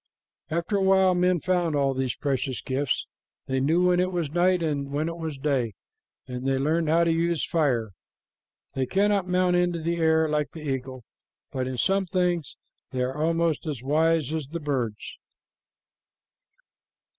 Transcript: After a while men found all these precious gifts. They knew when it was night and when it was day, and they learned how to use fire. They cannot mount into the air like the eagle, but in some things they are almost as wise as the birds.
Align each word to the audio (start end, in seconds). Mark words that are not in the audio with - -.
After 0.49 0.77
a 0.77 0.81
while 0.81 1.13
men 1.13 1.41
found 1.41 1.75
all 1.75 1.93
these 1.93 2.15
precious 2.15 2.59
gifts. 2.59 3.05
They 3.45 3.59
knew 3.59 3.85
when 3.89 3.99
it 3.99 4.11
was 4.11 4.31
night 4.31 4.63
and 4.63 4.89
when 4.89 5.07
it 5.07 5.15
was 5.17 5.37
day, 5.37 5.75
and 6.27 6.47
they 6.47 6.57
learned 6.57 6.89
how 6.89 7.03
to 7.03 7.11
use 7.11 7.45
fire. 7.45 7.91
They 8.73 8.87
cannot 8.87 9.27
mount 9.27 9.57
into 9.57 9.77
the 9.77 9.97
air 9.97 10.27
like 10.27 10.53
the 10.53 10.67
eagle, 10.67 11.03
but 11.51 11.67
in 11.67 11.77
some 11.77 12.07
things 12.07 12.57
they 12.89 13.03
are 13.03 13.15
almost 13.15 13.67
as 13.67 13.83
wise 13.83 14.33
as 14.33 14.47
the 14.47 14.59
birds. 14.59 15.19